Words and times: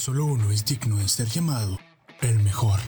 Solo 0.00 0.24
uno 0.24 0.50
es 0.50 0.64
digno 0.64 0.96
de 0.96 1.06
ser 1.10 1.28
llamado 1.28 1.78
el 2.22 2.38
mejor. 2.38 2.80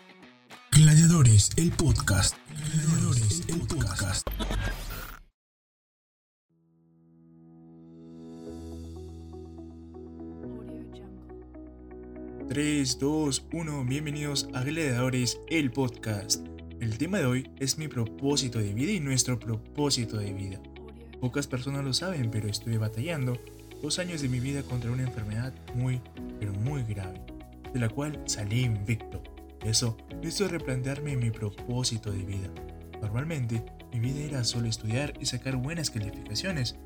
Gladiadores, 0.71 1.51
el 1.59 1.71
podcast. 1.71 2.39
Gladiadores, 2.49 3.43
el 3.49 3.61
podcast. 3.67 4.27
Tres, 12.49 12.99
dos, 12.99 13.45
uno, 13.53 13.85
bienvenidos 13.85 14.49
a 14.55 14.65
Gladiadores, 14.65 15.39
el 15.51 15.71
podcast. 15.71 16.47
El 16.81 16.97
tema 16.97 17.19
de 17.19 17.27
hoy 17.27 17.51
es 17.61 17.77
mi 17.77 17.89
propósito 17.89 18.59
de 18.59 18.73
vida 18.73 18.93
y 18.93 19.01
nuestro 19.01 19.39
propósito 19.39 20.17
de 20.17 20.33
vida. 20.33 20.63
Pocas 21.21 21.47
personas 21.47 21.85
lo 21.85 21.93
saben, 21.93 22.31
pero 22.31 22.49
estuve 22.49 22.79
batallando 22.79 23.39
dos 23.83 23.99
años 23.99 24.23
de 24.23 24.29
mi 24.29 24.39
vida 24.39 24.63
contra 24.63 24.93
una 24.93 25.03
enfermedad 25.03 25.53
muy, 25.75 26.01
pero 26.39 26.53
muy 26.53 26.85
grave, 26.85 27.21
de 27.75 27.81
la 27.81 27.89
cual 27.89 28.23
salí 28.27 28.63
invicto. 28.63 29.23
Eso 29.65 29.97
me 30.23 30.29
hizo 30.29 30.47
replantearme 30.47 31.17
mi 31.17 31.31
propósito 31.31 32.13
de 32.13 32.23
vida. 32.23 32.49
Normalmente, 33.01 33.65
mi 33.93 33.99
vida 33.99 34.21
era 34.21 34.45
solo 34.45 34.69
estudiar 34.69 35.13
y 35.21 35.27
sacar 35.27 35.57
buenas 35.57 35.91
calificaciones, 35.91 36.77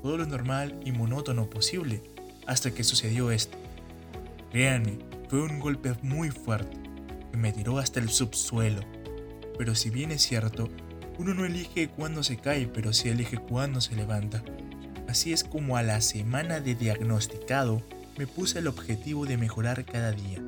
todo 0.00 0.16
lo 0.16 0.26
normal 0.26 0.78
y 0.84 0.92
monótono 0.92 1.50
posible, 1.50 2.02
hasta 2.46 2.70
que 2.70 2.84
sucedió 2.84 3.32
esto. 3.32 3.58
Créanme, 4.52 4.98
fue 5.28 5.42
un 5.42 5.58
golpe 5.58 5.94
muy 6.02 6.30
fuerte, 6.30 6.76
que 7.32 7.36
me 7.36 7.52
tiró 7.52 7.78
hasta 7.78 7.98
el 7.98 8.10
subsuelo. 8.10 8.82
Pero 9.58 9.74
si 9.74 9.90
bien 9.90 10.12
es 10.12 10.22
cierto, 10.22 10.68
uno 11.18 11.34
no 11.34 11.44
elige 11.44 11.88
cuándo 11.88 12.22
se 12.22 12.36
cae, 12.36 12.68
pero 12.68 12.92
sí 12.92 13.08
elige 13.08 13.38
cuándo 13.38 13.80
se 13.80 13.96
levanta. 13.96 14.44
Así 15.14 15.32
es 15.32 15.44
como 15.44 15.76
a 15.76 15.84
la 15.84 16.00
semana 16.00 16.58
de 16.58 16.74
diagnosticado 16.74 17.80
me 18.18 18.26
puse 18.26 18.58
el 18.58 18.66
objetivo 18.66 19.26
de 19.26 19.36
mejorar 19.36 19.84
cada 19.84 20.10
día. 20.10 20.42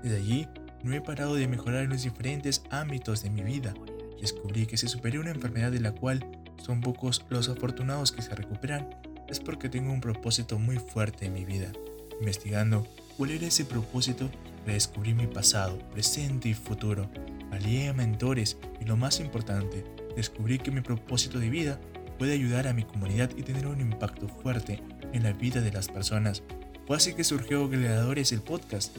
Desde 0.00 0.16
allí 0.16 0.48
no 0.84 0.94
he 0.94 1.00
parado 1.00 1.34
de 1.34 1.48
mejorar 1.48 1.82
en 1.82 1.90
los 1.90 2.04
diferentes 2.04 2.62
ámbitos 2.70 3.24
de 3.24 3.30
mi 3.30 3.42
vida. 3.42 3.74
Descubrí 4.20 4.66
que 4.66 4.76
si 4.76 4.86
superé 4.86 5.18
una 5.18 5.32
enfermedad 5.32 5.72
de 5.72 5.80
la 5.80 5.90
cual 5.90 6.24
son 6.64 6.82
pocos 6.82 7.26
los 7.30 7.48
afortunados 7.48 8.12
que 8.12 8.22
se 8.22 8.32
recuperan, 8.32 8.90
es 9.28 9.40
porque 9.40 9.68
tengo 9.68 9.92
un 9.92 10.00
propósito 10.00 10.56
muy 10.56 10.76
fuerte 10.76 11.26
en 11.26 11.32
mi 11.32 11.44
vida. 11.44 11.72
Investigando 12.20 12.86
cuál 13.16 13.32
era 13.32 13.48
ese 13.48 13.64
propósito, 13.64 14.30
redescubrí 14.64 15.14
mi 15.14 15.26
pasado, 15.26 15.80
presente 15.90 16.48
y 16.48 16.54
futuro. 16.54 17.10
Alié 17.50 17.88
a 17.88 17.92
mentores 17.92 18.56
y 18.80 18.84
lo 18.84 18.96
más 18.96 19.18
importante, 19.18 19.82
descubrí 20.14 20.60
que 20.60 20.70
mi 20.70 20.80
propósito 20.80 21.40
de 21.40 21.50
vida 21.50 21.80
puede 22.22 22.34
ayudar 22.34 22.68
a 22.68 22.72
mi 22.72 22.84
comunidad 22.84 23.30
y 23.36 23.42
tener 23.42 23.66
un 23.66 23.80
impacto 23.80 24.28
fuerte 24.28 24.80
en 25.12 25.24
la 25.24 25.32
vida 25.32 25.60
de 25.60 25.72
las 25.72 25.88
personas. 25.88 26.44
Fue 26.86 26.96
así 26.96 27.14
que 27.14 27.24
surgió 27.24 27.68
Gladiadores 27.68 28.30
el 28.30 28.42
podcast, 28.42 28.96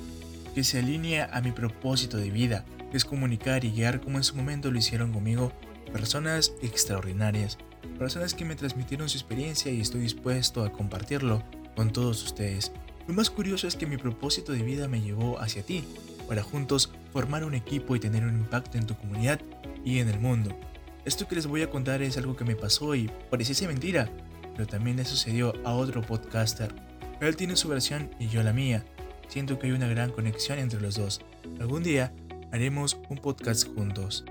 que 0.54 0.66
se 0.66 0.80
alinea 0.80 1.30
a 1.32 1.40
mi 1.40 1.54
propósito 1.54 2.18
de 2.18 2.32
vida, 2.32 2.66
que 2.92 2.98
es 2.98 3.06
comunicar 3.06 3.64
y 3.64 3.72
guiar 3.72 4.02
como 4.02 4.18
en 4.18 4.26
su 4.26 4.36
momento 4.36 4.72
lo 4.72 4.78
hicieron 4.78 5.14
conmigo 5.14 5.54
personas 5.94 6.52
extraordinarias, 6.62 7.58
personas 7.98 8.34
que 8.34 8.44
me 8.44 8.58
transmitieron 8.58 9.08
su 9.08 9.20
experiencia 9.20 9.72
y 9.72 9.80
estoy 9.80 10.02
dispuesto 10.02 10.62
a 10.62 10.74
compartirlo 10.74 11.42
con 11.78 11.94
todos 11.94 12.22
ustedes. 12.26 12.74
Lo 13.08 13.14
más 13.14 13.30
curioso 13.30 13.70
es 13.70 13.78
que 13.78 13.88
mi 13.88 13.96
propósito 13.96 14.52
de 14.52 14.64
vida 14.64 14.90
me 14.90 15.02
llevó 15.02 15.40
hacia 15.40 15.64
ti, 15.64 15.86
para 16.28 16.44
juntos 16.44 16.92
formar 17.14 17.46
un 17.46 17.54
equipo 17.54 17.96
y 17.96 18.02
tener 18.02 18.26
un 18.26 18.38
impacto 18.38 18.78
en 18.78 18.86
tu 18.86 18.98
comunidad 18.98 19.40
y 19.86 20.00
en 20.00 20.10
el 20.10 20.20
mundo. 20.20 20.60
Esto 21.06 21.28
que 21.28 21.36
les 21.36 21.48
voy 21.48 21.62
a 21.62 21.70
contar 21.70 22.02
es 22.02 22.18
algo 22.18 22.36
que 22.36 22.46
me 22.46 22.56
pasó 22.56 22.96
y 22.96 23.10
pareciese 23.30 23.68
mentira, 23.68 24.10
pero 24.54 24.66
también 24.66 24.96
le 24.98 25.04
sucedió 25.04 25.54
a 25.66 25.74
otro 25.74 26.02
podcaster. 26.02 26.74
Él 27.20 27.36
tiene 27.36 27.58
su 27.58 27.68
versión 27.68 28.10
y 28.20 28.28
yo 28.28 28.42
la 28.42 28.54
mía. 28.54 28.86
Siento 29.28 29.60
que 29.60 29.68
hay 29.68 29.74
una 29.74 29.88
gran 29.88 30.12
conexión 30.12 30.60
entre 30.60 30.80
los 30.80 30.96
dos. 30.96 31.22
Algún 31.60 31.84
día 31.84 32.14
haremos 32.52 32.98
un 33.10 33.18
podcast 33.18 33.68
juntos. 33.74 34.24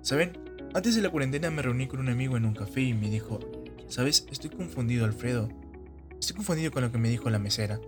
¿Saben? 0.00 0.32
Antes 0.74 0.94
de 0.94 1.02
la 1.02 1.10
cuarentena 1.10 1.50
me 1.50 1.60
reuní 1.60 1.86
con 1.86 2.00
un 2.00 2.08
amigo 2.08 2.36
en 2.36 2.46
un 2.46 2.54
café 2.54 2.80
y 2.80 2.94
me 2.94 3.10
dijo, 3.10 3.40
¿sabes? 3.88 4.26
Estoy 4.30 4.50
confundido, 4.50 5.04
Alfredo. 5.04 5.48
Estoy 6.18 6.36
confundido 6.36 6.70
con 6.70 6.82
lo 6.82 6.90
que 6.90 6.98
me 6.98 7.10
dijo 7.10 7.28
la 7.28 7.38
mesera. 7.38 7.80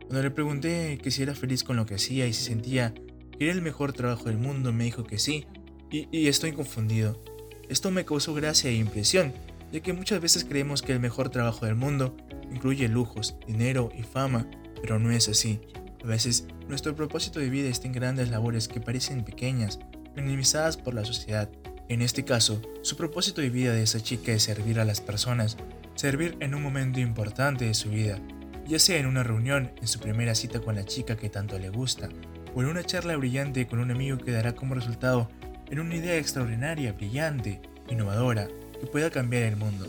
Cuando 0.00 0.22
le 0.22 0.30
pregunté 0.30 0.98
que 1.02 1.10
si 1.10 1.22
era 1.22 1.34
feliz 1.34 1.64
con 1.64 1.76
lo 1.76 1.86
que 1.86 1.94
hacía 1.94 2.26
y 2.26 2.32
si 2.32 2.44
sentía 2.44 2.94
que 2.94 3.44
era 3.44 3.52
el 3.52 3.62
mejor 3.62 3.92
trabajo 3.92 4.24
del 4.24 4.38
mundo, 4.38 4.72
me 4.72 4.84
dijo 4.84 5.04
que 5.04 5.18
sí, 5.18 5.46
y, 5.90 6.06
y 6.16 6.28
estoy 6.28 6.52
confundido. 6.52 7.22
Esto 7.68 7.90
me 7.90 8.04
causó 8.04 8.32
gracia 8.34 8.70
e 8.70 8.74
impresión, 8.74 9.32
ya 9.72 9.80
que 9.80 9.92
muchas 9.92 10.20
veces 10.20 10.44
creemos 10.44 10.82
que 10.82 10.92
el 10.92 11.00
mejor 11.00 11.30
trabajo 11.30 11.66
del 11.66 11.74
mundo 11.74 12.16
incluye 12.52 12.88
lujos, 12.88 13.36
dinero 13.46 13.90
y 13.96 14.02
fama, 14.02 14.46
pero 14.80 14.98
no 14.98 15.10
es 15.10 15.28
así. 15.28 15.60
A 16.04 16.06
veces 16.06 16.46
nuestro 16.68 16.94
propósito 16.94 17.40
de 17.40 17.50
vida 17.50 17.68
está 17.68 17.88
en 17.88 17.92
grandes 17.92 18.30
labores 18.30 18.68
que 18.68 18.80
parecen 18.80 19.24
pequeñas, 19.24 19.80
minimizadas 20.14 20.76
por 20.76 20.94
la 20.94 21.04
sociedad. 21.04 21.50
En 21.88 22.02
este 22.02 22.24
caso, 22.24 22.62
su 22.82 22.96
propósito 22.96 23.40
de 23.40 23.50
vida 23.50 23.72
de 23.72 23.82
esa 23.82 24.00
chica 24.00 24.32
es 24.32 24.44
servir 24.44 24.78
a 24.78 24.84
las 24.84 25.00
personas, 25.00 25.56
servir 25.96 26.36
en 26.40 26.54
un 26.54 26.62
momento 26.62 27.00
importante 27.00 27.64
de 27.64 27.74
su 27.74 27.90
vida, 27.90 28.20
ya 28.66 28.78
sea 28.78 28.98
en 28.98 29.06
una 29.06 29.22
reunión, 29.22 29.72
en 29.80 29.88
su 29.88 29.98
primera 29.98 30.34
cita 30.34 30.60
con 30.60 30.76
la 30.76 30.84
chica 30.84 31.16
que 31.16 31.30
tanto 31.30 31.58
le 31.58 31.70
gusta, 31.70 32.08
o 32.54 32.62
en 32.62 32.68
una 32.68 32.84
charla 32.84 33.16
brillante 33.16 33.66
con 33.66 33.80
un 33.80 33.90
amigo 33.90 34.18
que 34.18 34.32
dará 34.32 34.54
como 34.54 34.74
resultado 34.74 35.28
en 35.70 35.80
una 35.80 35.96
idea 35.96 36.16
extraordinaria, 36.16 36.92
brillante, 36.92 37.60
innovadora, 37.90 38.48
que 38.80 38.86
pueda 38.86 39.10
cambiar 39.10 39.44
el 39.44 39.56
mundo. 39.56 39.86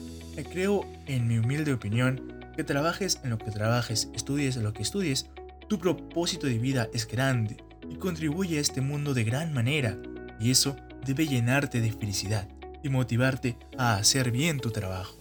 Creo, 0.51 0.85
en 1.07 1.27
mi 1.27 1.39
humilde 1.39 1.73
opinión, 1.73 2.33
que 2.55 2.63
trabajes 2.63 3.19
en 3.23 3.31
lo 3.31 3.37
que 3.37 3.51
trabajes, 3.51 4.09
estudies 4.13 4.55
en 4.57 4.63
lo 4.63 4.73
que 4.73 4.83
estudies, 4.83 5.27
tu 5.67 5.79
propósito 5.79 6.47
de 6.47 6.59
vida 6.59 6.87
es 6.93 7.07
grande 7.07 7.57
y 7.89 7.95
contribuye 7.95 8.57
a 8.57 8.61
este 8.61 8.81
mundo 8.81 9.13
de 9.13 9.23
gran 9.23 9.53
manera, 9.53 9.97
y 10.39 10.51
eso 10.51 10.75
debe 11.05 11.27
llenarte 11.27 11.81
de 11.81 11.91
felicidad 11.91 12.47
y 12.83 12.89
motivarte 12.89 13.57
a 13.77 13.95
hacer 13.95 14.31
bien 14.31 14.59
tu 14.59 14.71
trabajo. 14.71 15.17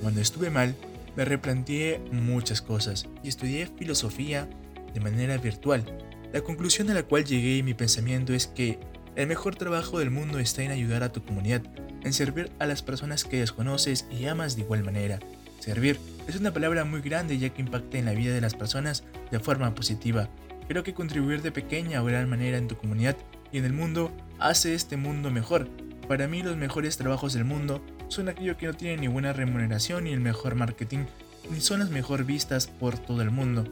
Cuando 0.00 0.20
estuve 0.20 0.50
mal, 0.50 0.74
me 1.16 1.24
replanteé 1.24 2.00
muchas 2.10 2.60
cosas 2.60 3.06
y 3.22 3.28
estudié 3.28 3.66
filosofía 3.66 4.48
de 4.92 5.00
manera 5.00 5.36
virtual. 5.36 5.84
La 6.32 6.40
conclusión 6.40 6.90
a 6.90 6.94
la 6.94 7.04
cual 7.04 7.24
llegué 7.24 7.58
en 7.58 7.64
mi 7.64 7.74
pensamiento 7.74 8.32
es 8.32 8.46
que 8.46 8.78
el 9.16 9.28
mejor 9.28 9.54
trabajo 9.54 9.98
del 9.98 10.10
mundo 10.10 10.38
está 10.38 10.62
en 10.62 10.72
ayudar 10.72 11.02
a 11.02 11.12
tu 11.12 11.22
comunidad, 11.22 11.62
en 12.02 12.12
servir 12.12 12.50
a 12.58 12.66
las 12.66 12.82
personas 12.82 13.24
que 13.24 13.38
desconoces 13.38 14.06
y 14.10 14.26
amas 14.26 14.56
de 14.56 14.62
igual 14.62 14.82
manera. 14.82 15.20
Servir 15.60 15.98
es 16.26 16.36
una 16.36 16.52
palabra 16.52 16.84
muy 16.84 17.00
grande 17.00 17.38
ya 17.38 17.50
que 17.50 17.62
impacta 17.62 17.96
en 17.96 18.04
la 18.04 18.12
vida 18.12 18.34
de 18.34 18.40
las 18.40 18.54
personas 18.54 19.04
de 19.30 19.40
forma 19.40 19.74
positiva. 19.74 20.28
Creo 20.68 20.82
que 20.82 20.94
contribuir 20.94 21.42
de 21.42 21.52
pequeña 21.52 22.02
o 22.02 22.04
gran 22.04 22.28
manera 22.28 22.58
en 22.58 22.68
tu 22.68 22.76
comunidad 22.76 23.16
y 23.52 23.58
en 23.58 23.64
el 23.64 23.72
mundo 23.72 24.10
hace 24.38 24.74
este 24.74 24.96
mundo 24.96 25.30
mejor. 25.30 25.68
Para 26.08 26.28
mí 26.28 26.42
los 26.42 26.56
mejores 26.56 26.96
trabajos 26.96 27.34
del 27.34 27.44
mundo 27.44 27.84
son 28.08 28.28
aquellos 28.28 28.56
que 28.56 28.66
no 28.66 28.74
tienen 28.74 29.00
ni 29.00 29.08
buena 29.08 29.32
remuneración 29.32 30.04
ni 30.04 30.12
el 30.12 30.20
mejor 30.20 30.54
marketing, 30.54 31.06
ni 31.50 31.60
son 31.60 31.80
las 31.80 31.90
mejor 31.90 32.24
vistas 32.24 32.66
por 32.66 32.98
todo 32.98 33.22
el 33.22 33.30
mundo. 33.30 33.64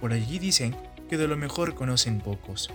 Por 0.00 0.12
allí 0.12 0.38
dicen 0.38 0.74
que 1.08 1.16
de 1.16 1.28
lo 1.28 1.36
mejor 1.36 1.74
conocen 1.74 2.20
pocos. 2.20 2.70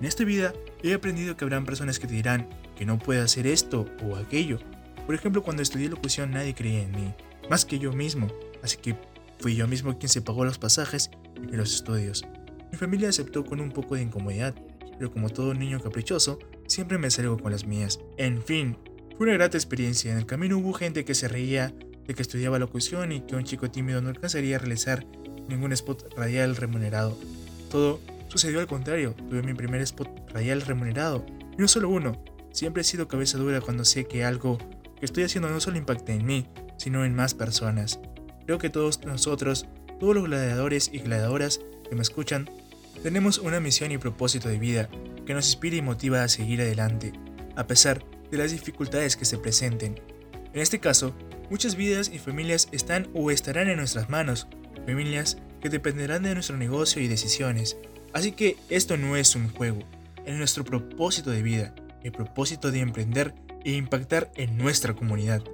En 0.00 0.04
esta 0.06 0.24
vida 0.24 0.52
he 0.82 0.92
aprendido 0.92 1.36
que 1.36 1.44
habrán 1.44 1.64
personas 1.64 1.98
que 1.98 2.06
te 2.06 2.14
dirán 2.14 2.48
que 2.76 2.84
no 2.84 2.98
puedo 2.98 3.22
hacer 3.22 3.46
esto 3.46 3.86
o 4.02 4.16
aquello. 4.16 4.58
Por 5.06 5.14
ejemplo, 5.14 5.42
cuando 5.42 5.62
estudié 5.62 5.88
locución 5.88 6.32
nadie 6.32 6.54
creía 6.54 6.82
en 6.82 6.92
mí, 6.92 7.14
más 7.48 7.64
que 7.64 7.78
yo 7.78 7.92
mismo, 7.92 8.28
así 8.62 8.76
que 8.76 8.96
fui 9.38 9.54
yo 9.54 9.66
mismo 9.66 9.98
quien 9.98 10.08
se 10.08 10.22
pagó 10.22 10.44
los 10.44 10.58
pasajes 10.58 11.10
y 11.50 11.56
los 11.56 11.74
estudios. 11.74 12.24
Mi 12.70 12.78
familia 12.78 13.08
aceptó 13.08 13.44
con 13.44 13.60
un 13.60 13.70
poco 13.70 13.94
de 13.94 14.02
incomodidad, 14.02 14.54
pero 14.98 15.10
como 15.10 15.30
todo 15.30 15.54
niño 15.54 15.80
caprichoso, 15.80 16.38
siempre 16.66 16.98
me 16.98 17.10
salgo 17.10 17.38
con 17.38 17.52
las 17.52 17.64
mías. 17.64 18.00
En 18.18 18.42
fin, 18.42 18.76
fue 19.16 19.26
una 19.26 19.34
grata 19.34 19.56
experiencia. 19.56 20.12
En 20.12 20.18
el 20.18 20.26
camino 20.26 20.58
hubo 20.58 20.72
gente 20.72 21.04
que 21.04 21.14
se 21.14 21.28
reía 21.28 21.72
de 22.06 22.14
que 22.14 22.22
estudiaba 22.22 22.58
locución 22.58 23.12
y 23.12 23.20
que 23.20 23.36
un 23.36 23.44
chico 23.44 23.70
tímido 23.70 24.00
no 24.02 24.10
alcanzaría 24.10 24.56
a 24.56 24.58
realizar 24.58 25.06
ningún 25.48 25.72
spot 25.72 26.14
radial 26.16 26.56
remunerado. 26.56 27.16
Todo 27.70 28.00
Sucedió 28.28 28.60
al 28.60 28.66
contrario, 28.66 29.14
tuve 29.14 29.42
mi 29.42 29.54
primer 29.54 29.80
spot 29.82 30.08
radial 30.32 30.62
remunerado, 30.62 31.24
y 31.52 31.60
no 31.60 31.68
solo 31.68 31.88
uno. 31.88 32.22
Siempre 32.52 32.82
he 32.82 32.84
sido 32.84 33.08
cabeza 33.08 33.38
dura 33.38 33.60
cuando 33.60 33.84
sé 33.84 34.06
que 34.06 34.24
algo 34.24 34.58
que 34.98 35.04
estoy 35.04 35.24
haciendo 35.24 35.48
no 35.48 35.60
solo 35.60 35.76
impacta 35.76 36.12
en 36.12 36.24
mí, 36.24 36.48
sino 36.78 37.04
en 37.04 37.14
más 37.14 37.34
personas. 37.34 38.00
Creo 38.46 38.58
que 38.58 38.70
todos 38.70 39.04
nosotros, 39.04 39.66
todos 40.00 40.14
los 40.14 40.24
gladiadores 40.24 40.90
y 40.92 40.98
gladiadoras 40.98 41.60
que 41.88 41.94
me 41.94 42.02
escuchan, 42.02 42.48
tenemos 43.02 43.38
una 43.38 43.60
misión 43.60 43.92
y 43.92 43.98
propósito 43.98 44.48
de 44.48 44.58
vida 44.58 44.88
que 45.26 45.34
nos 45.34 45.46
inspira 45.46 45.76
y 45.76 45.82
motiva 45.82 46.22
a 46.22 46.28
seguir 46.28 46.60
adelante, 46.60 47.12
a 47.56 47.66
pesar 47.66 48.04
de 48.30 48.38
las 48.38 48.52
dificultades 48.52 49.16
que 49.16 49.24
se 49.24 49.38
presenten. 49.38 50.00
En 50.52 50.60
este 50.60 50.80
caso, 50.80 51.14
muchas 51.50 51.76
vidas 51.76 52.10
y 52.12 52.18
familias 52.18 52.68
están 52.72 53.08
o 53.14 53.30
estarán 53.30 53.68
en 53.68 53.76
nuestras 53.76 54.08
manos, 54.08 54.48
familias 54.86 55.38
que 55.60 55.68
dependerán 55.68 56.22
de 56.22 56.34
nuestro 56.34 56.56
negocio 56.56 57.02
y 57.02 57.08
decisiones, 57.08 57.76
Así 58.16 58.32
que 58.32 58.56
esto 58.70 58.96
no 58.96 59.14
es 59.14 59.36
un 59.36 59.50
juego, 59.50 59.80
es 60.24 60.34
nuestro 60.38 60.64
propósito 60.64 61.30
de 61.30 61.42
vida, 61.42 61.74
el 62.02 62.12
propósito 62.12 62.70
de 62.70 62.80
emprender 62.80 63.34
e 63.62 63.72
impactar 63.72 64.32
en 64.36 64.56
nuestra 64.56 64.94
comunidad. 64.94 65.44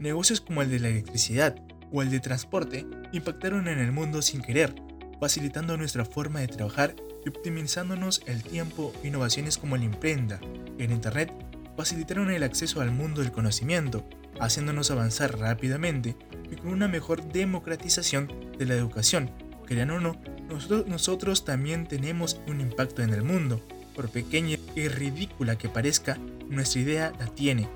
Negocios 0.00 0.40
como 0.40 0.62
el 0.62 0.68
de 0.68 0.80
la 0.80 0.88
electricidad 0.88 1.54
o 1.92 2.02
el 2.02 2.10
de 2.10 2.18
transporte 2.18 2.84
impactaron 3.12 3.68
en 3.68 3.78
el 3.78 3.92
mundo 3.92 4.20
sin 4.20 4.42
querer. 4.42 4.74
facilitando 5.20 5.76
nuestra 5.76 6.04
forma 6.04 6.40
de 6.40 6.48
trabajar 6.48 6.96
y 7.24 7.28
optimizándonos 7.28 8.22
el 8.26 8.42
tiempo. 8.42 8.92
Innovaciones 9.04 9.56
como 9.56 9.76
la 9.76 9.84
imprenta 9.84 10.40
en 10.76 10.90
Internet 10.90 11.32
facilitaron 11.76 12.32
el 12.32 12.42
acceso 12.42 12.80
al 12.80 12.90
mundo 12.90 13.20
del 13.20 13.30
conocimiento, 13.30 14.04
haciéndonos 14.40 14.90
avanzar 14.90 15.38
rápidamente 15.38 16.16
y 16.50 16.56
con 16.56 16.72
una 16.72 16.88
mejor 16.88 17.22
democratización 17.32 18.28
de 18.58 18.66
la 18.66 18.74
educación. 18.74 19.47
Crean 19.68 19.90
o 19.90 20.00
no, 20.00 20.16
nosotros, 20.48 20.86
nosotros 20.86 21.44
también 21.44 21.86
tenemos 21.86 22.40
un 22.46 22.62
impacto 22.62 23.02
en 23.02 23.12
el 23.12 23.22
mundo. 23.22 23.60
Por 23.94 24.08
pequeña 24.08 24.56
y 24.74 24.88
ridícula 24.88 25.58
que 25.58 25.68
parezca, 25.68 26.16
nuestra 26.48 26.80
idea 26.80 27.12
la 27.18 27.26
tiene. 27.26 27.68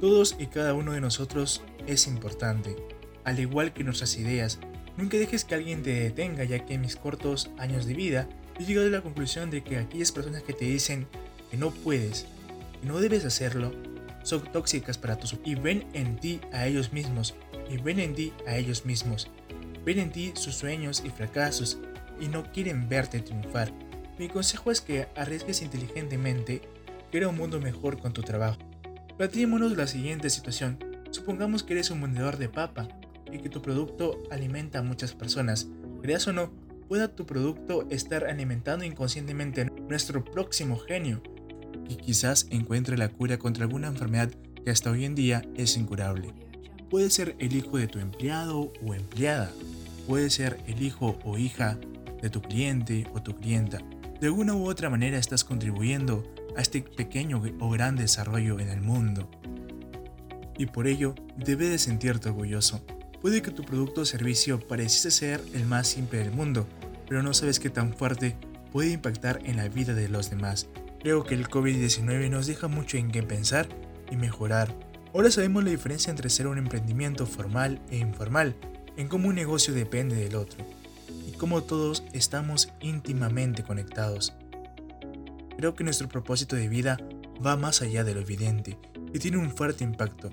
Todos 0.00 0.34
y 0.40 0.46
cada 0.46 0.74
uno 0.74 0.92
de 0.92 1.00
nosotros 1.00 1.62
es 1.86 2.08
importante, 2.08 2.74
al 3.22 3.38
igual 3.38 3.72
que 3.72 3.84
nuestras 3.84 4.16
ideas. 4.16 4.58
Nunca 4.96 5.16
dejes 5.16 5.44
que 5.44 5.54
alguien 5.54 5.84
te 5.84 5.92
detenga, 5.92 6.42
ya 6.42 6.66
que 6.66 6.74
en 6.74 6.80
mis 6.80 6.96
cortos 6.96 7.50
años 7.56 7.86
de 7.86 7.94
vida 7.94 8.28
he 8.58 8.64
llegado 8.64 8.88
a 8.88 8.90
la 8.90 9.02
conclusión 9.02 9.48
de 9.48 9.62
que 9.62 9.78
aquellas 9.78 10.10
personas 10.10 10.42
que 10.42 10.54
te 10.54 10.64
dicen 10.64 11.06
que 11.52 11.56
no 11.56 11.70
puedes, 11.70 12.26
que 12.80 12.88
no 12.88 12.98
debes 12.98 13.24
hacerlo, 13.24 13.72
son 14.24 14.42
tóxicas 14.50 14.98
para 14.98 15.20
tu 15.20 15.38
y 15.44 15.54
ven 15.54 15.86
en 15.92 16.16
ti 16.16 16.40
a 16.52 16.66
ellos 16.66 16.92
mismos 16.92 17.36
y 17.70 17.76
ven 17.76 18.00
en 18.00 18.14
ti 18.16 18.32
a 18.44 18.56
ellos 18.56 18.84
mismos. 18.84 19.30
Ven 19.88 20.00
en 20.00 20.10
ti 20.10 20.32
sus 20.34 20.54
sueños 20.54 21.02
y 21.02 21.08
fracasos 21.08 21.78
y 22.20 22.28
no 22.28 22.52
quieren 22.52 22.90
verte 22.90 23.20
triunfar. 23.20 23.72
Mi 24.18 24.28
consejo 24.28 24.70
es 24.70 24.82
que 24.82 25.06
arriesgues 25.16 25.62
inteligentemente, 25.62 26.60
crea 27.10 27.28
un 27.28 27.38
mundo 27.38 27.58
mejor 27.58 27.98
con 27.98 28.12
tu 28.12 28.20
trabajo. 28.20 28.58
Planteémonos 29.16 29.78
la 29.78 29.86
siguiente 29.86 30.28
situación. 30.28 30.78
Supongamos 31.10 31.62
que 31.62 31.72
eres 31.72 31.90
un 31.90 32.02
vendedor 32.02 32.36
de 32.36 32.50
papa 32.50 32.86
y 33.32 33.38
que 33.38 33.48
tu 33.48 33.62
producto 33.62 34.22
alimenta 34.30 34.80
a 34.80 34.82
muchas 34.82 35.14
personas. 35.14 35.68
Creas 36.02 36.28
o 36.28 36.34
no, 36.34 36.52
pueda 36.86 37.08
tu 37.08 37.24
producto 37.24 37.88
estar 37.88 38.24
alimentando 38.24 38.84
inconscientemente 38.84 39.62
a 39.62 39.64
nuestro 39.88 40.22
próximo 40.22 40.76
genio 40.76 41.22
y 41.88 41.96
quizás 41.96 42.46
encuentre 42.50 42.98
la 42.98 43.08
cura 43.08 43.38
contra 43.38 43.64
alguna 43.64 43.88
enfermedad 43.88 44.28
que 44.62 44.70
hasta 44.70 44.90
hoy 44.90 45.06
en 45.06 45.14
día 45.14 45.48
es 45.56 45.78
incurable. 45.78 46.34
Puede 46.90 47.08
ser 47.08 47.36
el 47.38 47.56
hijo 47.56 47.78
de 47.78 47.86
tu 47.86 47.98
empleado 47.98 48.70
o 48.82 48.94
empleada, 48.94 49.50
puede 50.08 50.30
ser 50.30 50.58
el 50.66 50.82
hijo 50.82 51.18
o 51.22 51.36
hija 51.36 51.78
de 52.22 52.30
tu 52.30 52.40
cliente 52.40 53.06
o 53.12 53.22
tu 53.22 53.36
clienta. 53.36 53.78
De 54.22 54.30
una 54.30 54.54
u 54.54 54.66
otra 54.66 54.88
manera 54.88 55.18
estás 55.18 55.44
contribuyendo 55.44 56.24
a 56.56 56.62
este 56.62 56.80
pequeño 56.80 57.42
o 57.60 57.70
gran 57.70 57.94
desarrollo 57.94 58.58
en 58.58 58.70
el 58.70 58.80
mundo. 58.80 59.30
Y 60.56 60.64
por 60.64 60.86
ello, 60.86 61.14
debes 61.36 61.68
de 61.68 61.78
sentirte 61.78 62.30
orgulloso. 62.30 62.80
Puede 63.20 63.42
que 63.42 63.50
tu 63.50 63.64
producto 63.64 64.00
o 64.00 64.04
servicio 64.06 64.66
pareciese 64.66 65.10
ser 65.10 65.44
el 65.52 65.66
más 65.66 65.88
simple 65.88 66.20
del 66.20 66.32
mundo, 66.32 66.66
pero 67.06 67.22
no 67.22 67.34
sabes 67.34 67.60
qué 67.60 67.68
tan 67.68 67.92
fuerte 67.92 68.34
puede 68.72 68.90
impactar 68.90 69.40
en 69.44 69.58
la 69.58 69.68
vida 69.68 69.92
de 69.92 70.08
los 70.08 70.30
demás. 70.30 70.68
Creo 71.00 71.22
que 71.22 71.34
el 71.34 71.48
COVID-19 71.48 72.30
nos 72.30 72.46
deja 72.46 72.66
mucho 72.66 72.96
en 72.96 73.10
qué 73.10 73.22
pensar 73.22 73.68
y 74.10 74.16
mejorar. 74.16 74.74
Ahora 75.12 75.30
sabemos 75.30 75.64
la 75.64 75.70
diferencia 75.70 76.10
entre 76.10 76.30
ser 76.30 76.46
un 76.46 76.56
emprendimiento 76.56 77.26
formal 77.26 77.80
e 77.90 77.98
informal, 77.98 78.56
en 78.98 79.06
cómo 79.06 79.28
un 79.28 79.36
negocio 79.36 79.72
depende 79.72 80.16
del 80.16 80.34
otro, 80.34 80.58
y 81.26 81.32
cómo 81.32 81.62
todos 81.62 82.02
estamos 82.12 82.70
íntimamente 82.80 83.62
conectados. 83.62 84.34
Creo 85.56 85.74
que 85.74 85.84
nuestro 85.84 86.08
propósito 86.08 86.56
de 86.56 86.68
vida 86.68 86.98
va 87.44 87.56
más 87.56 87.80
allá 87.80 88.02
de 88.02 88.12
lo 88.12 88.20
evidente 88.20 88.76
y 89.14 89.20
tiene 89.20 89.38
un 89.38 89.52
fuerte 89.52 89.84
impacto. 89.84 90.30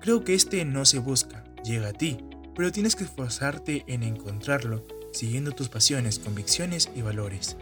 Creo 0.00 0.24
que 0.24 0.34
este 0.34 0.64
no 0.64 0.86
se 0.86 0.98
busca, 0.98 1.44
llega 1.62 1.88
a 1.88 1.92
ti, 1.92 2.16
pero 2.54 2.72
tienes 2.72 2.96
que 2.96 3.04
esforzarte 3.04 3.84
en 3.86 4.02
encontrarlo, 4.02 4.86
siguiendo 5.12 5.52
tus 5.52 5.68
pasiones, 5.68 6.18
convicciones 6.18 6.90
y 6.96 7.02
valores. 7.02 7.58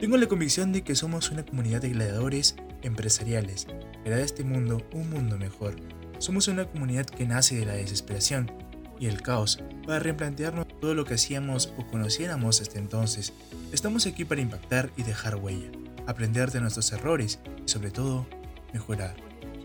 Tengo 0.00 0.16
la 0.16 0.26
convicción 0.26 0.72
de 0.72 0.82
que 0.82 0.96
somos 0.96 1.30
una 1.30 1.46
comunidad 1.46 1.80
de 1.80 1.90
gladiadores 1.90 2.56
empresariales, 2.82 3.66
que 3.66 4.08
hará 4.08 4.16
de 4.16 4.24
este 4.24 4.42
mundo 4.42 4.84
un 4.92 5.08
mundo 5.08 5.38
mejor. 5.38 5.76
Somos 6.18 6.48
una 6.48 6.64
comunidad 6.64 7.06
que 7.06 7.26
nace 7.26 7.54
de 7.54 7.66
la 7.66 7.74
desesperación 7.74 8.50
y 8.98 9.06
el 9.06 9.22
caos 9.22 9.60
para 9.86 9.98
replantearnos 9.98 10.66
todo 10.80 10.94
lo 10.94 11.04
que 11.04 11.14
hacíamos 11.14 11.72
o 11.76 11.86
conociéramos 11.86 12.60
hasta 12.60 12.78
entonces. 12.78 13.32
Estamos 13.72 14.06
aquí 14.06 14.24
para 14.24 14.40
impactar 14.40 14.90
y 14.96 15.02
dejar 15.02 15.36
huella, 15.36 15.70
aprender 16.06 16.50
de 16.50 16.60
nuestros 16.60 16.92
errores 16.92 17.40
y 17.64 17.68
sobre 17.68 17.90
todo 17.90 18.26
mejorar. 18.72 19.16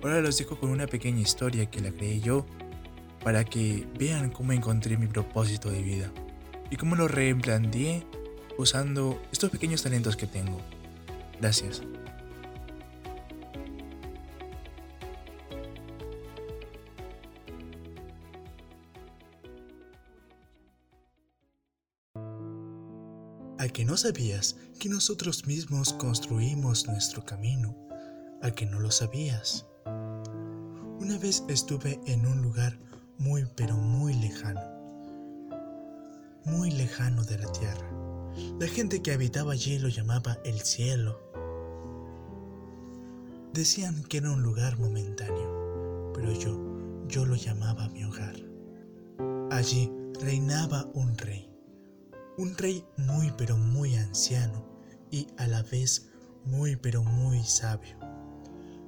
Ahora 0.01 0.21
los 0.21 0.37
dejo 0.37 0.59
con 0.59 0.69
una 0.69 0.87
pequeña 0.87 1.21
historia 1.21 1.69
que 1.69 1.81
la 1.81 1.91
creé 1.91 2.21
yo 2.21 2.45
para 3.23 3.43
que 3.43 3.85
vean 3.97 4.29
cómo 4.29 4.53
encontré 4.53 4.97
mi 4.97 5.07
propósito 5.07 5.69
de 5.69 5.81
vida 5.81 6.11
y 6.71 6.77
cómo 6.77 6.95
lo 6.95 7.07
replanteé 7.07 8.05
usando 8.57 9.21
estos 9.31 9.49
pequeños 9.49 9.83
talentos 9.83 10.15
que 10.15 10.27
tengo. 10.27 10.59
Gracias. 11.39 11.81
¿A 23.59 23.67
que 23.67 23.83
no 23.83 23.97
sabías 23.97 24.55
que 24.79 24.87
nosotros 24.87 25.45
mismos 25.45 25.91
construimos 25.91 26.87
nuestro 26.87 27.25
camino? 27.25 27.75
¿A 28.41 28.51
que 28.51 28.65
no 28.65 28.79
lo 28.79 28.89
sabías? 28.89 29.65
Una 30.97 31.17
vez 31.17 31.43
estuve 31.49 31.99
en 32.05 32.25
un 32.25 32.41
lugar 32.41 32.79
muy 33.17 33.45
pero 33.57 33.75
muy 33.75 34.13
lejano, 34.13 34.61
muy 36.45 36.71
lejano 36.71 37.25
de 37.25 37.37
la 37.37 37.51
tierra. 37.51 37.91
La 38.61 38.67
gente 38.67 39.01
que 39.01 39.11
habitaba 39.11 39.51
allí 39.51 39.77
lo 39.77 39.89
llamaba 39.89 40.37
el 40.45 40.61
cielo. 40.61 41.19
Decían 43.51 44.05
que 44.05 44.19
era 44.19 44.31
un 44.31 44.41
lugar 44.41 44.79
momentáneo, 44.79 46.13
pero 46.13 46.31
yo, 46.31 46.57
yo 47.09 47.25
lo 47.25 47.35
llamaba 47.35 47.89
mi 47.89 48.05
hogar. 48.05 48.37
Allí 49.51 49.91
reinaba 50.21 50.89
un 50.93 51.17
rey, 51.17 51.48
un 52.39 52.55
rey 52.55 52.85
muy 52.95 53.33
pero 53.37 53.57
muy 53.57 53.97
anciano 53.97 54.65
y 55.11 55.27
a 55.37 55.45
la 55.47 55.61
vez 55.61 56.09
muy 56.45 56.77
pero 56.77 57.03
muy 57.03 57.43
sabio. 57.43 57.97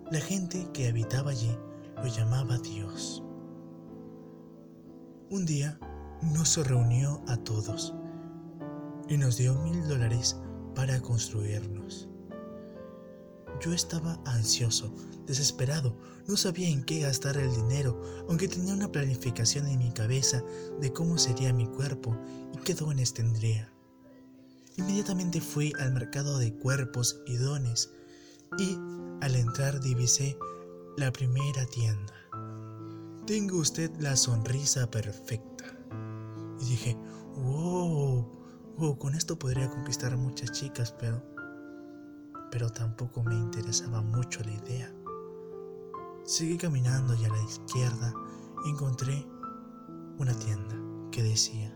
La 0.10 0.22
gente 0.22 0.70
que 0.74 0.88
habitaba 0.88 1.32
allí 1.32 1.54
lo 1.98 2.08
llamaba 2.08 2.58
Dios. 2.60 3.22
Un 5.30 5.46
día 5.46 5.78
nos 6.22 6.66
reunió 6.66 7.22
a 7.28 7.36
todos 7.36 7.94
y 9.10 9.18
nos 9.18 9.36
dio 9.36 9.54
mil 9.56 9.86
dólares 9.86 10.40
para 10.74 11.02
construirnos. 11.02 12.08
Yo 13.64 13.74
estaba 13.74 14.20
ansioso, 14.26 14.92
desesperado, 15.28 15.96
no 16.28 16.36
sabía 16.36 16.68
en 16.68 16.84
qué 16.84 17.02
gastar 17.02 17.38
el 17.38 17.54
dinero, 17.56 18.02
aunque 18.28 18.48
tenía 18.48 18.74
una 18.74 18.92
planificación 18.92 19.68
en 19.68 19.78
mi 19.78 19.92
cabeza 19.92 20.44
de 20.80 20.92
cómo 20.92 21.20
sería 21.20 21.54
mi 21.54 21.68
cuerpo 21.68 22.18
y 22.56 22.58
qué 22.64 22.74
dones 22.74 23.14
tendría. 23.14 23.72
Inmediatamente 24.78 25.42
fui 25.42 25.74
al 25.80 25.94
mercado 25.94 26.40
de 26.40 26.54
cuerpos 26.56 27.22
y 27.28 27.36
dones 27.36 27.92
y 28.58 28.78
al 29.22 29.36
entrar 29.36 29.80
divisé 29.80 30.38
la 30.98 31.12
primera 31.12 31.66
tienda. 31.68 32.14
Tengo 33.28 33.58
usted 33.58 33.92
la 34.00 34.16
sonrisa 34.16 34.90
perfecta. 34.90 35.66
Y 36.60 36.66
dije, 36.66 36.98
wow, 37.36 38.28
con 38.98 39.14
esto 39.14 39.38
podría 39.38 39.70
conquistar 39.70 40.18
muchas 40.18 40.52
chicas, 40.52 40.96
pero... 41.00 41.41
Pero 42.52 42.70
tampoco 42.70 43.24
me 43.24 43.36
interesaba 43.36 44.02
mucho 44.02 44.44
la 44.44 44.52
idea. 44.52 44.94
Seguí 46.24 46.58
caminando 46.58 47.16
y 47.16 47.26
a 47.26 47.30
la 47.30 47.44
izquierda 47.44 48.14
encontré 48.66 49.26
una 50.18 50.34
tienda 50.34 50.76
que 51.12 51.24
decía, 51.24 51.76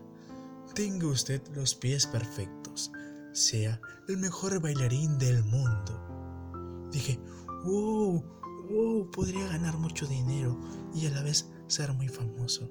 tenga 0.74 1.08
usted 1.08 1.42
los 1.54 1.74
pies 1.74 2.06
perfectos, 2.06 2.92
sea 3.32 3.80
el 4.08 4.18
mejor 4.18 4.60
bailarín 4.60 5.18
del 5.18 5.42
mundo. 5.44 6.88
Dije, 6.92 7.18
wow, 7.64 8.22
wow, 8.70 9.10
podría 9.10 9.48
ganar 9.48 9.76
mucho 9.78 10.06
dinero 10.06 10.58
y 10.94 11.06
a 11.06 11.10
la 11.10 11.22
vez 11.22 11.50
ser 11.66 11.92
muy 11.92 12.08
famoso. 12.08 12.70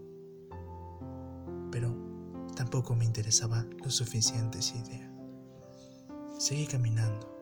Pero 1.72 1.94
tampoco 2.56 2.96
me 2.96 3.06
interesaba 3.06 3.66
lo 3.84 3.90
suficiente 3.90 4.60
esa 4.60 4.78
idea. 4.78 5.12
Seguí 6.40 6.68
caminando. 6.68 7.35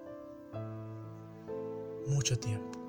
Mucho 2.08 2.38
tiempo, 2.38 2.80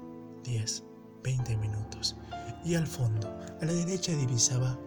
10, 0.44 0.84
20 1.22 1.56
minutos, 1.56 2.16
y 2.64 2.74
al 2.74 2.86
fondo, 2.86 3.28
a 3.60 3.64
la 3.64 3.72
derecha 3.72 4.12
divisaba 4.12 4.78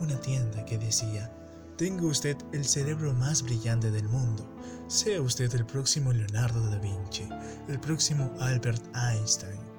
una 0.00 0.18
tienda 0.20 0.64
que 0.64 0.78
decía, 0.78 1.32
tenga 1.76 2.04
usted 2.04 2.36
el 2.52 2.64
cerebro 2.64 3.12
más 3.14 3.42
brillante 3.42 3.90
del 3.90 4.08
mundo, 4.08 4.46
sea 4.88 5.20
usted 5.22 5.54
el 5.54 5.66
próximo 5.66 6.12
Leonardo 6.12 6.60
da 6.68 6.78
Vinci, 6.78 7.28
el 7.68 7.80
próximo 7.80 8.30
Albert 8.40 8.82
Einstein, 8.94 9.70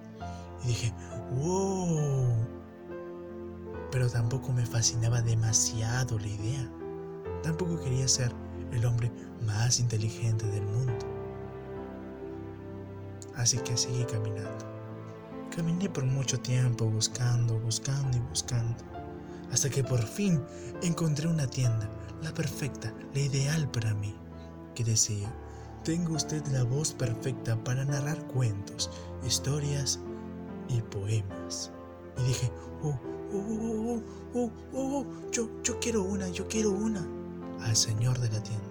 y 0.63 0.67
dije, 0.67 0.93
wow. 1.35 2.35
Pero 3.91 4.09
tampoco 4.09 4.51
me 4.53 4.65
fascinaba 4.65 5.21
demasiado 5.21 6.17
la 6.19 6.27
idea. 6.27 6.71
Tampoco 7.43 7.79
quería 7.79 8.07
ser 8.07 8.31
el 8.71 8.85
hombre 8.85 9.11
más 9.45 9.79
inteligente 9.79 10.45
del 10.47 10.65
mundo. 10.65 11.20
Así 13.35 13.57
que 13.59 13.77
seguí 13.77 14.03
caminando. 14.05 14.65
Caminé 15.55 15.89
por 15.89 16.05
mucho 16.05 16.39
tiempo 16.39 16.85
buscando, 16.85 17.59
buscando 17.59 18.17
y 18.17 18.21
buscando, 18.21 18.83
hasta 19.51 19.69
que 19.69 19.83
por 19.83 20.01
fin 20.01 20.41
encontré 20.81 21.27
una 21.27 21.45
tienda, 21.45 21.89
la 22.21 22.33
perfecta, 22.33 22.93
la 23.13 23.19
ideal 23.19 23.69
para 23.69 23.93
mí, 23.93 24.15
que 24.73 24.85
decía, 24.85 25.29
tengo 25.83 26.13
usted 26.13 26.45
la 26.47 26.63
voz 26.63 26.93
perfecta 26.93 27.61
para 27.63 27.83
narrar 27.83 28.25
cuentos, 28.27 28.89
historias 29.25 29.99
y 30.69 30.81
poemas. 30.81 31.71
Y 32.17 32.27
dije, 32.27 32.51
oh, 32.83 32.97
oh, 33.33 33.37
oh, 33.37 34.01
oh, 34.33 34.51
oh, 34.73 34.99
oh, 34.99 35.05
yo, 35.31 35.49
yo 35.63 35.79
quiero 35.79 36.03
una, 36.03 36.29
yo 36.29 36.47
quiero 36.47 36.71
una, 36.71 37.05
al 37.61 37.75
señor 37.75 38.19
de 38.19 38.29
la 38.31 38.41
tienda. 38.41 38.70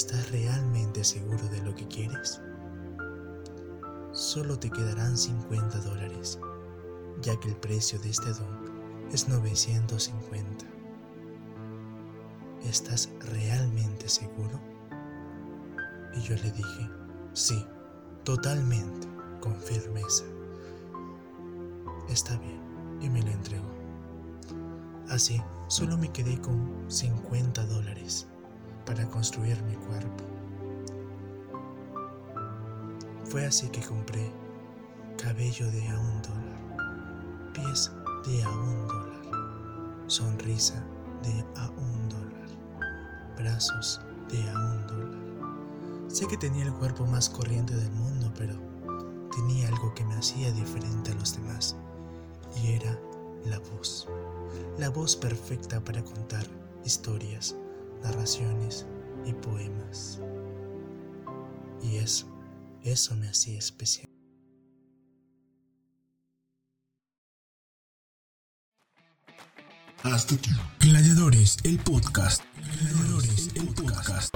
¿Estás 0.00 0.30
realmente 0.30 1.04
seguro 1.04 1.46
de 1.48 1.60
lo 1.60 1.74
que 1.74 1.86
quieres? 1.86 2.40
Solo 4.12 4.58
te 4.58 4.70
quedarán 4.70 5.14
50 5.14 5.78
dólares, 5.80 6.40
ya 7.20 7.38
que 7.38 7.50
el 7.50 7.56
precio 7.56 7.98
de 8.00 8.08
este 8.08 8.32
don 8.32 9.08
es 9.12 9.28
950. 9.28 10.64
¿Estás 12.64 13.10
realmente 13.30 14.08
seguro? 14.08 14.58
Y 16.14 16.20
yo 16.22 16.34
le 16.36 16.50
dije, 16.50 16.90
sí, 17.34 17.62
totalmente, 18.24 19.06
con 19.42 19.54
firmeza. 19.54 20.24
Está 22.08 22.38
bien, 22.38 22.62
y 23.02 23.10
me 23.10 23.20
lo 23.20 23.32
entregó. 23.32 23.68
Así, 25.10 25.42
solo 25.68 25.98
me 25.98 26.10
quedé 26.10 26.40
con 26.40 26.86
50 26.88 27.66
dólares 27.66 28.29
para 28.90 29.08
construir 29.08 29.56
mi 29.62 29.76
cuerpo. 29.76 30.24
Fue 33.24 33.46
así 33.46 33.68
que 33.68 33.80
compré 33.82 34.32
cabello 35.16 35.70
de 35.70 35.86
a 35.86 35.96
un 35.96 36.22
dólar, 36.22 37.52
pies 37.54 37.92
de 38.26 38.42
a 38.42 38.50
un 38.50 38.88
dólar, 38.88 40.06
sonrisa 40.08 40.84
de 41.22 41.44
a 41.56 41.70
un 41.70 42.08
dólar, 42.08 42.48
brazos 43.36 44.00
de 44.28 44.42
a 44.50 44.58
un 44.58 44.86
dólar. 44.88 46.08
Sé 46.08 46.26
que 46.26 46.36
tenía 46.36 46.64
el 46.64 46.74
cuerpo 46.74 47.06
más 47.06 47.30
corriente 47.30 47.76
del 47.76 47.92
mundo, 47.92 48.32
pero 48.36 48.56
tenía 49.36 49.68
algo 49.68 49.94
que 49.94 50.04
me 50.04 50.16
hacía 50.16 50.50
diferente 50.50 51.12
a 51.12 51.14
los 51.14 51.36
demás, 51.36 51.76
y 52.60 52.72
era 52.72 52.98
la 53.44 53.60
voz. 53.60 54.08
La 54.78 54.90
voz 54.90 55.14
perfecta 55.14 55.78
para 55.78 56.02
contar 56.02 56.44
historias, 56.84 57.54
narraciones 58.02 58.86
y 59.24 59.32
poemas. 59.32 60.20
Y 61.82 61.96
eso 61.96 62.30
eso 62.82 63.14
me 63.16 63.28
hacía 63.28 63.58
especial. 63.58 64.08
Hasta 70.02 70.34
aquí. 70.34 70.50
Gladiadores, 70.80 71.58
el 71.62 71.78
podcast. 71.78 72.42
Gladiadores, 72.80 73.50
el 73.54 73.68
podcast. 73.68 74.34